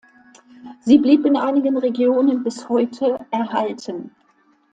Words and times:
Sie 0.79 0.97
blieb 0.97 1.27
in 1.27 1.37
einigen 1.37 1.77
Regionen 1.77 2.41
bis 2.43 2.67
heute 2.69 3.19
erhalten. 3.29 4.09